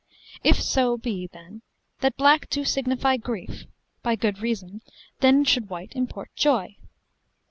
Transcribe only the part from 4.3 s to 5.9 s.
reason then should